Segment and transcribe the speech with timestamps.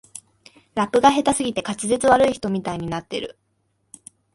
[0.73, 3.37] ラップが下手すぎて滑舌悪い人みたいになってる